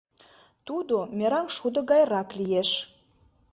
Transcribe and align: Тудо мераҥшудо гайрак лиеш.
Тудо 0.67 0.95
мераҥшудо 1.17 1.79
гайрак 1.89 2.29
лиеш. 2.39 2.69